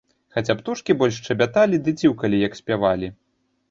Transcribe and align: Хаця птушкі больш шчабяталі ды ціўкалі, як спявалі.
Хаця 0.37 0.55
птушкі 0.61 0.95
больш 1.03 1.21
шчабяталі 1.23 1.83
ды 1.87 1.97
ціўкалі, 2.01 2.45
як 2.49 2.53
спявалі. 2.65 3.17